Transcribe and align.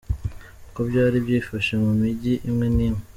Uko 0.67 0.79
byari 0.89 1.17
byifashe 1.25 1.73
mu 1.83 1.91
mijyi 2.01 2.33
imwe 2.49 2.67
n’imwe. 2.75 3.01